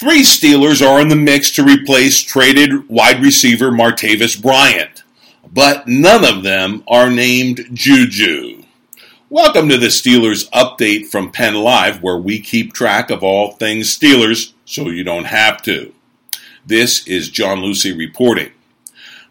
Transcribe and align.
Three 0.00 0.22
Steelers 0.22 0.80
are 0.80 0.98
in 0.98 1.08
the 1.08 1.14
mix 1.14 1.50
to 1.50 1.62
replace 1.62 2.22
traded 2.22 2.88
wide 2.88 3.22
receiver 3.22 3.70
Martavis 3.70 4.40
Bryant, 4.40 5.02
but 5.52 5.86
none 5.86 6.24
of 6.24 6.42
them 6.42 6.82
are 6.88 7.10
named 7.10 7.68
Juju. 7.74 8.62
Welcome 9.28 9.68
to 9.68 9.76
the 9.76 9.88
Steelers 9.88 10.48
update 10.52 11.08
from 11.08 11.30
Penn 11.30 11.56
Live, 11.56 12.02
where 12.02 12.16
we 12.16 12.40
keep 12.40 12.72
track 12.72 13.10
of 13.10 13.22
all 13.22 13.52
things 13.52 13.94
Steelers 13.94 14.54
so 14.64 14.88
you 14.88 15.04
don't 15.04 15.26
have 15.26 15.60
to. 15.64 15.92
This 16.64 17.06
is 17.06 17.28
John 17.28 17.60
Lucy 17.60 17.92
reporting. 17.92 18.52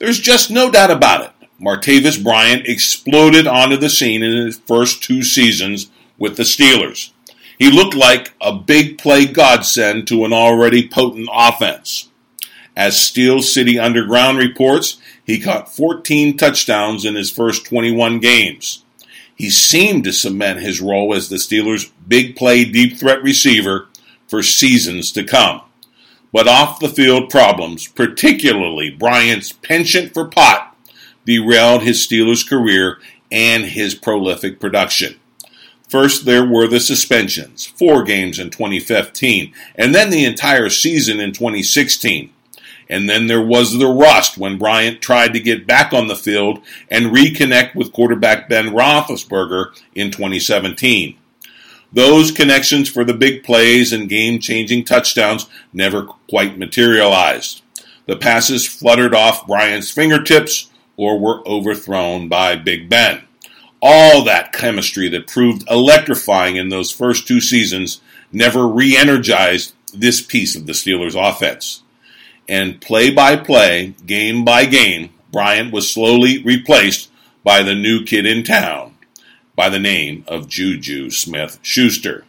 There's 0.00 0.18
just 0.18 0.50
no 0.50 0.68
doubt 0.68 0.90
about 0.90 1.26
it. 1.26 1.48
Martavis 1.60 2.20
Bryant 2.20 2.66
exploded 2.66 3.46
onto 3.46 3.76
the 3.76 3.88
scene 3.88 4.24
in 4.24 4.46
his 4.46 4.58
first 4.58 5.00
two 5.04 5.22
seasons 5.22 5.92
with 6.18 6.36
the 6.36 6.42
Steelers. 6.42 7.12
He 7.58 7.70
looked 7.70 7.94
like 7.94 8.34
a 8.40 8.52
big 8.52 8.98
play 8.98 9.26
godsend 9.26 10.06
to 10.08 10.24
an 10.24 10.32
already 10.32 10.88
potent 10.88 11.28
offense. 11.32 12.10
As 12.76 13.00
Steel 13.00 13.40
City 13.40 13.78
Underground 13.78 14.38
reports, 14.38 14.98
he 15.24 15.40
caught 15.40 15.74
14 15.74 16.36
touchdowns 16.36 17.04
in 17.04 17.14
his 17.14 17.30
first 17.30 17.64
21 17.64 18.20
games. 18.20 18.84
He 19.34 19.50
seemed 19.50 20.04
to 20.04 20.12
cement 20.12 20.60
his 20.60 20.80
role 20.80 21.14
as 21.14 21.28
the 21.28 21.36
Steelers' 21.36 21.90
big 22.06 22.36
play 22.36 22.64
deep 22.64 22.98
threat 22.98 23.22
receiver 23.22 23.88
for 24.28 24.42
seasons 24.42 25.10
to 25.12 25.24
come. 25.24 25.62
But 26.32 26.48
off 26.48 26.80
the 26.80 26.88
field 26.88 27.30
problems, 27.30 27.86
particularly 27.86 28.90
Bryant's 28.90 29.52
penchant 29.52 30.12
for 30.12 30.26
pot, 30.26 30.76
derailed 31.24 31.82
his 31.82 32.06
Steelers' 32.06 32.46
career 32.46 32.98
and 33.30 33.64
his 33.64 33.94
prolific 33.94 34.60
production. 34.60 35.18
First, 35.88 36.24
there 36.24 36.44
were 36.44 36.66
the 36.66 36.80
suspensions, 36.80 37.64
four 37.64 38.02
games 38.02 38.38
in 38.38 38.50
2015, 38.50 39.52
and 39.76 39.94
then 39.94 40.10
the 40.10 40.24
entire 40.24 40.68
season 40.68 41.20
in 41.20 41.32
2016. 41.32 42.30
And 42.88 43.08
then 43.08 43.26
there 43.26 43.42
was 43.42 43.78
the 43.78 43.86
rust 43.86 44.38
when 44.38 44.58
Bryant 44.58 45.00
tried 45.00 45.32
to 45.32 45.40
get 45.40 45.66
back 45.66 45.92
on 45.92 46.06
the 46.06 46.16
field 46.16 46.60
and 46.88 47.06
reconnect 47.06 47.74
with 47.74 47.92
quarterback 47.92 48.48
Ben 48.48 48.66
Roethlisberger 48.66 49.76
in 49.94 50.10
2017. 50.10 51.16
Those 51.92 52.30
connections 52.30 52.88
for 52.88 53.04
the 53.04 53.14
big 53.14 53.42
plays 53.42 53.92
and 53.92 54.08
game 54.08 54.38
changing 54.38 54.84
touchdowns 54.84 55.46
never 55.72 56.04
quite 56.28 56.58
materialized. 56.58 57.62
The 58.06 58.16
passes 58.16 58.66
fluttered 58.66 59.14
off 59.14 59.46
Bryant's 59.46 59.90
fingertips 59.90 60.70
or 60.96 61.18
were 61.18 61.46
overthrown 61.46 62.28
by 62.28 62.56
Big 62.56 62.88
Ben 62.88 63.22
all 63.82 64.24
that 64.24 64.52
chemistry 64.52 65.08
that 65.10 65.26
proved 65.26 65.68
electrifying 65.70 66.56
in 66.56 66.68
those 66.68 66.90
first 66.90 67.26
two 67.26 67.40
seasons 67.40 68.00
never 68.32 68.66
re 68.66 68.96
energized 68.96 69.74
this 69.92 70.20
piece 70.20 70.56
of 70.56 70.66
the 70.66 70.72
Steelers' 70.72 71.14
offense. 71.14 71.82
And 72.48 72.80
play 72.80 73.10
by 73.10 73.36
play, 73.36 73.94
game 74.04 74.44
by 74.44 74.66
game, 74.66 75.10
Bryant 75.32 75.72
was 75.72 75.90
slowly 75.90 76.42
replaced 76.42 77.10
by 77.42 77.62
the 77.62 77.74
new 77.74 78.04
kid 78.04 78.26
in 78.26 78.42
town 78.42 78.96
by 79.54 79.68
the 79.68 79.78
name 79.78 80.24
of 80.28 80.48
Juju 80.48 81.10
Smith 81.10 81.58
Schuster. 81.62 82.24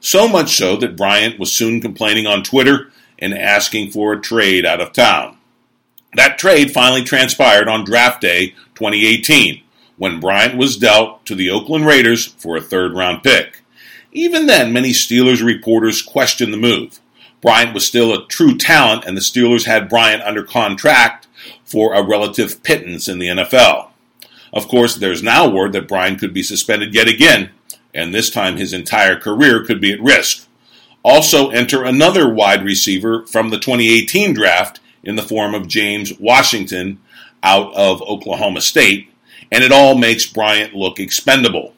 So 0.00 0.28
much 0.28 0.56
so 0.56 0.76
that 0.76 0.96
Bryant 0.96 1.38
was 1.38 1.52
soon 1.52 1.80
complaining 1.80 2.26
on 2.26 2.44
Twitter 2.44 2.92
and 3.18 3.34
asking 3.34 3.90
for 3.90 4.12
a 4.12 4.20
trade 4.20 4.64
out 4.64 4.80
of 4.80 4.92
town. 4.92 5.38
That 6.14 6.38
trade 6.38 6.70
finally 6.70 7.02
transpired 7.02 7.68
on 7.68 7.84
draft 7.84 8.20
day 8.20 8.50
2018 8.74 9.62
when 9.98 10.20
Bryant 10.20 10.56
was 10.56 10.76
dealt 10.76 11.26
to 11.26 11.34
the 11.34 11.50
Oakland 11.50 11.86
Raiders 11.86 12.26
for 12.26 12.56
a 12.56 12.62
third 12.62 12.94
round 12.94 13.22
pick. 13.22 13.62
Even 14.12 14.46
then, 14.46 14.72
many 14.72 14.90
Steelers 14.90 15.44
reporters 15.44 16.00
questioned 16.00 16.52
the 16.52 16.56
move. 16.58 16.98
Bryant 17.40 17.74
was 17.74 17.86
still 17.86 18.12
a 18.12 18.26
true 18.26 18.56
talent, 18.56 19.04
and 19.04 19.16
the 19.16 19.20
Steelers 19.20 19.66
had 19.66 19.88
Bryant 19.88 20.22
under 20.22 20.42
contract 20.42 21.26
for 21.64 21.94
a 21.94 22.02
relative 22.02 22.62
pittance 22.62 23.06
in 23.08 23.18
the 23.18 23.28
NFL. 23.28 23.90
Of 24.52 24.66
course, 24.68 24.96
there's 24.96 25.22
now 25.22 25.48
word 25.48 25.72
that 25.74 25.88
Bryant 25.88 26.18
could 26.18 26.32
be 26.32 26.42
suspended 26.42 26.94
yet 26.94 27.06
again, 27.06 27.50
and 27.94 28.14
this 28.14 28.30
time 28.30 28.56
his 28.56 28.72
entire 28.72 29.18
career 29.18 29.64
could 29.64 29.80
be 29.80 29.92
at 29.92 30.00
risk. 30.00 30.46
Also, 31.02 31.50
enter 31.50 31.84
another 31.84 32.28
wide 32.28 32.64
receiver 32.64 33.26
from 33.26 33.50
the 33.50 33.58
2018 33.58 34.34
draft 34.34 34.80
in 35.02 35.16
the 35.16 35.22
form 35.22 35.54
of 35.54 35.68
James 35.68 36.18
Washington 36.18 37.00
out 37.42 37.72
of 37.74 38.02
Oklahoma 38.02 38.60
State, 38.60 39.07
and 39.50 39.64
it 39.64 39.72
all 39.72 39.96
makes 39.96 40.26
Bryant 40.26 40.74
look 40.74 40.98
expendable. 40.98 41.74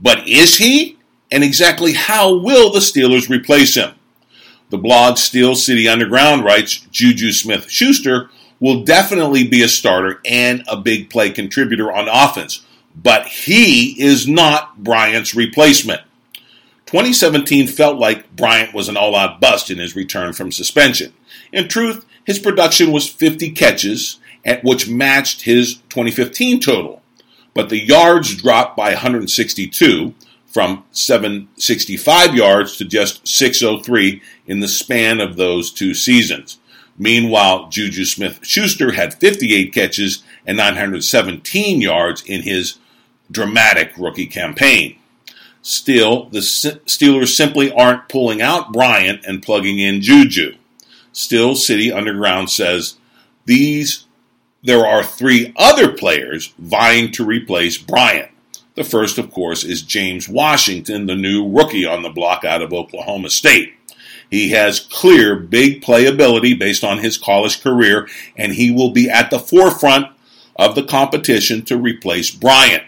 But 0.00 0.26
is 0.28 0.58
he? 0.58 0.98
And 1.30 1.42
exactly 1.42 1.92
how 1.94 2.36
will 2.36 2.72
the 2.72 2.80
Steelers 2.80 3.28
replace 3.28 3.74
him? 3.74 3.94
The 4.70 4.78
blog 4.78 5.18
Steel 5.18 5.54
City 5.54 5.88
Underground 5.88 6.44
writes 6.44 6.78
Juju 6.90 7.32
Smith 7.32 7.70
Schuster 7.70 8.30
will 8.58 8.84
definitely 8.84 9.46
be 9.46 9.62
a 9.62 9.68
starter 9.68 10.20
and 10.24 10.62
a 10.68 10.76
big 10.76 11.10
play 11.10 11.30
contributor 11.30 11.92
on 11.92 12.08
offense, 12.08 12.64
but 12.94 13.26
he 13.26 14.00
is 14.00 14.28
not 14.28 14.82
Bryant's 14.82 15.34
replacement. 15.34 16.00
2017 16.86 17.66
felt 17.66 17.98
like 17.98 18.34
Bryant 18.36 18.72
was 18.72 18.88
an 18.88 18.96
all 18.96 19.16
out 19.16 19.40
bust 19.40 19.70
in 19.70 19.78
his 19.78 19.96
return 19.96 20.32
from 20.32 20.52
suspension. 20.52 21.12
In 21.52 21.68
truth, 21.68 22.06
his 22.24 22.38
production 22.38 22.92
was 22.92 23.08
50 23.08 23.50
catches, 23.50 24.20
at 24.44 24.62
which 24.64 24.88
matched 24.88 25.42
his 25.42 25.74
2015 25.88 26.60
total 26.60 27.01
but 27.54 27.68
the 27.68 27.80
yards 27.80 28.34
dropped 28.34 28.76
by 28.76 28.90
162 28.90 30.14
from 30.46 30.84
765 30.92 32.34
yards 32.34 32.76
to 32.76 32.84
just 32.84 33.26
603 33.26 34.20
in 34.46 34.60
the 34.60 34.68
span 34.68 35.20
of 35.20 35.36
those 35.36 35.72
two 35.72 35.94
seasons. 35.94 36.58
Meanwhile, 36.98 37.68
Juju 37.70 38.04
Smith 38.04 38.40
Schuster 38.42 38.92
had 38.92 39.14
58 39.14 39.72
catches 39.72 40.22
and 40.46 40.58
917 40.58 41.80
yards 41.80 42.22
in 42.22 42.42
his 42.42 42.78
dramatic 43.30 43.92
rookie 43.96 44.26
campaign. 44.26 44.98
Still, 45.62 46.26
the 46.26 46.40
Steelers 46.40 47.34
simply 47.34 47.72
aren't 47.72 48.08
pulling 48.08 48.42
out 48.42 48.72
Bryant 48.72 49.24
and 49.24 49.42
plugging 49.42 49.78
in 49.78 50.02
Juju. 50.02 50.56
Steel 51.12 51.54
City 51.54 51.92
Underground 51.92 52.50
says 52.50 52.96
these 53.44 54.06
there 54.62 54.86
are 54.86 55.02
three 55.02 55.52
other 55.56 55.92
players 55.92 56.54
vying 56.58 57.10
to 57.12 57.24
replace 57.24 57.78
Bryant. 57.78 58.30
The 58.74 58.84
first, 58.84 59.18
of 59.18 59.30
course, 59.30 59.64
is 59.64 59.82
James 59.82 60.28
Washington, 60.28 61.06
the 61.06 61.16
new 61.16 61.48
rookie 61.48 61.84
on 61.84 62.02
the 62.02 62.10
block 62.10 62.44
out 62.44 62.62
of 62.62 62.72
Oklahoma 62.72 63.28
State. 63.28 63.74
He 64.30 64.50
has 64.50 64.80
clear 64.80 65.36
big 65.36 65.82
playability 65.82 66.58
based 66.58 66.82
on 66.82 66.98
his 66.98 67.18
college 67.18 67.62
career, 67.62 68.08
and 68.34 68.52
he 68.52 68.70
will 68.70 68.90
be 68.90 69.10
at 69.10 69.30
the 69.30 69.38
forefront 69.38 70.06
of 70.56 70.74
the 70.74 70.84
competition 70.84 71.64
to 71.66 71.76
replace 71.76 72.30
Bryant. 72.30 72.84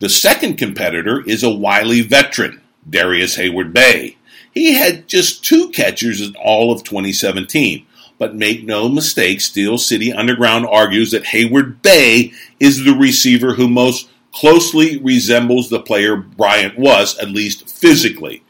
The 0.00 0.10
second 0.10 0.56
competitor 0.56 1.22
is 1.26 1.42
a 1.42 1.48
wily 1.48 2.02
veteran, 2.02 2.60
Darrius 2.88 3.38
Heyward-Bey. 3.38 4.16
He 4.52 4.74
had 4.74 5.08
just 5.08 5.44
two 5.44 5.70
catchers 5.70 6.20
in 6.20 6.34
all 6.36 6.70
of 6.70 6.84
2017, 6.84 7.86
but 8.22 8.36
make 8.36 8.62
no 8.62 8.88
mistake, 8.88 9.40
Steel 9.40 9.76
City 9.76 10.12
Underground 10.12 10.64
argues 10.70 11.10
that 11.10 11.24
Heyward-Bey 11.24 12.32
is 12.60 12.84
the 12.84 12.92
receiver 12.92 13.54
who 13.54 13.66
most 13.66 14.08
closely 14.32 14.96
resembles 14.98 15.68
the 15.68 15.80
player 15.80 16.14
Bryant 16.14 16.78
was, 16.78 17.18
at 17.18 17.30
least 17.30 17.68
physically. 17.68 18.44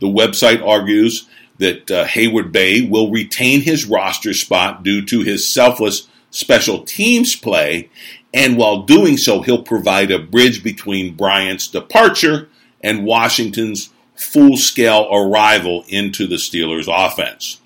The 0.00 0.08
website 0.08 0.60
argues 0.66 1.28
that 1.58 1.88
uh, 1.88 2.04
Heyward-Bey 2.06 2.88
will 2.88 3.12
retain 3.12 3.60
his 3.60 3.86
roster 3.86 4.34
spot 4.34 4.82
due 4.82 5.06
to 5.06 5.20
his 5.20 5.48
selfless 5.48 6.08
special 6.32 6.82
teams 6.82 7.36
play, 7.36 7.90
and 8.34 8.56
while 8.56 8.82
doing 8.82 9.16
so, 9.16 9.42
he'll 9.42 9.62
provide 9.62 10.10
a 10.10 10.18
bridge 10.18 10.64
between 10.64 11.14
Bryant's 11.14 11.68
departure 11.68 12.48
and 12.80 13.04
Washington's 13.04 13.90
full 14.16 14.56
scale 14.56 15.06
arrival 15.12 15.84
into 15.86 16.26
the 16.26 16.38
Steelers' 16.38 16.92
offense. 16.92 17.61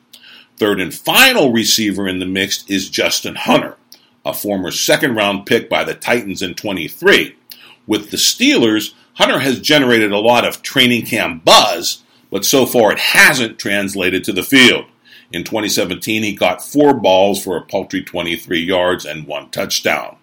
Third 0.57 0.81
and 0.81 0.95
final 0.95 1.53
receiver 1.53 2.09
in 2.09 2.19
the 2.19 2.27
mix 2.27 2.65
is 2.67 2.89
Justin 2.89 3.35
Hunter, 3.35 3.77
a 4.25 4.33
former 4.33 4.71
second 4.71 5.15
round 5.15 5.45
pick 5.45 5.69
by 5.69 5.85
the 5.85 5.95
Titans 5.95 6.41
in 6.41 6.55
23. 6.55 7.37
With 7.87 8.11
the 8.11 8.17
Steelers, 8.17 8.95
Hunter 9.15 9.39
has 9.39 9.61
generated 9.61 10.13
a 10.13 10.19
lot 10.19 10.47
of 10.47 10.63
training 10.63 11.07
camp 11.07 11.45
buzz, 11.45 12.03
but 12.31 12.45
so 12.45 12.65
far 12.67 12.93
it 12.93 12.99
hasn't 12.99 13.59
translated 13.59 14.25
to 14.25 14.33
the 14.33 14.43
field. 14.43 14.87
In 15.33 15.45
2017, 15.45 16.23
he 16.23 16.35
got 16.35 16.65
four 16.65 16.95
balls 16.95 17.43
for 17.43 17.57
a 17.57 17.63
paltry 17.63 18.03
23 18.03 18.61
yards 18.61 19.05
and 19.05 19.27
one 19.27 19.51
touchdown. 19.51 20.17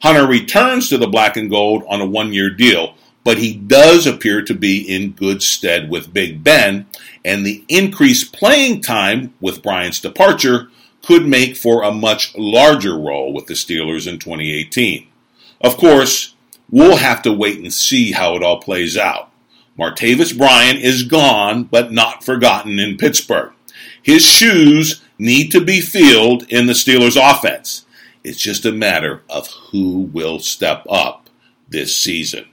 Hunter 0.00 0.26
returns 0.26 0.88
to 0.88 0.98
the 0.98 1.08
black 1.08 1.36
and 1.36 1.50
gold 1.50 1.82
on 1.88 2.00
a 2.00 2.06
one 2.06 2.32
year 2.32 2.50
deal, 2.50 2.94
but 3.24 3.38
he 3.38 3.54
does 3.54 4.06
appear 4.06 4.42
to 4.42 4.54
be 4.54 4.80
in 4.80 5.12
good 5.12 5.42
stead 5.42 5.90
with 5.90 6.12
Big 6.12 6.42
Ben, 6.42 6.86
and 7.24 7.44
the 7.44 7.64
increased 7.68 8.32
playing 8.32 8.80
time 8.80 9.34
with 9.40 9.62
Bryant's 9.62 10.00
departure 10.00 10.70
could 11.02 11.26
make 11.26 11.56
for 11.56 11.82
a 11.82 11.92
much 11.92 12.36
larger 12.36 12.96
role 12.98 13.32
with 13.32 13.46
the 13.46 13.54
Steelers 13.54 14.06
in 14.06 14.18
2018. 14.18 15.06
Of 15.60 15.76
course, 15.76 16.34
we'll 16.70 16.96
have 16.96 17.22
to 17.22 17.32
wait 17.32 17.58
and 17.58 17.72
see 17.72 18.12
how 18.12 18.34
it 18.36 18.42
all 18.42 18.60
plays 18.60 18.96
out. 18.96 19.30
Martavis 19.78 20.36
Bryant 20.36 20.80
is 20.80 21.04
gone, 21.04 21.64
but 21.64 21.92
not 21.92 22.24
forgotten 22.24 22.78
in 22.78 22.96
Pittsburgh. 22.96 23.52
His 24.02 24.24
shoes 24.24 25.02
need 25.18 25.50
to 25.52 25.60
be 25.60 25.80
filled 25.80 26.44
in 26.50 26.66
the 26.66 26.72
Steelers' 26.72 27.16
offense. 27.16 27.86
It's 28.24 28.40
just 28.40 28.64
a 28.64 28.72
matter 28.72 29.22
of 29.28 29.48
who 29.70 30.10
will 30.12 30.40
step 30.40 30.84
up 30.88 31.30
this 31.68 31.96
season. 31.96 32.46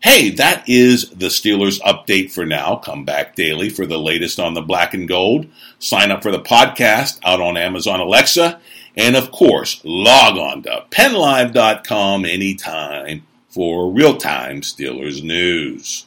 Hey, 0.00 0.30
that 0.30 0.68
is 0.68 1.10
the 1.10 1.26
Steelers 1.26 1.80
update 1.80 2.30
for 2.30 2.46
now. 2.46 2.76
Come 2.76 3.04
back 3.04 3.34
daily 3.34 3.70
for 3.70 3.86
the 3.86 3.98
latest 3.98 4.38
on 4.38 4.54
the 4.54 4.62
black 4.62 4.94
and 4.94 5.08
gold. 5.08 5.46
Sign 5.78 6.10
up 6.10 6.22
for 6.22 6.30
the 6.30 6.40
podcast 6.40 7.18
out 7.24 7.40
on 7.40 7.56
Amazon 7.56 8.00
Alexa. 8.00 8.60
And 8.96 9.16
of 9.16 9.30
course, 9.30 9.80
log 9.84 10.38
on 10.38 10.62
to 10.62 10.84
pennlive.com 10.90 12.24
anytime 12.24 13.26
for 13.48 13.90
real 13.90 14.16
time 14.16 14.60
Steelers 14.60 15.22
news. 15.22 16.05